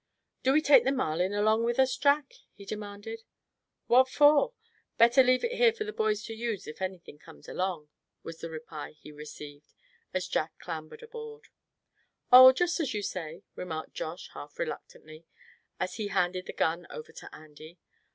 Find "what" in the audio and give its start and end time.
3.85-4.09